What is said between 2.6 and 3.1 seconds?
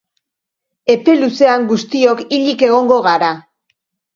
egongo